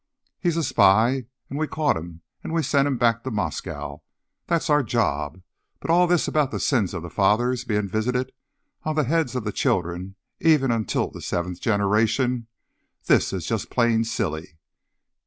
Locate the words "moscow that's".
3.29-4.67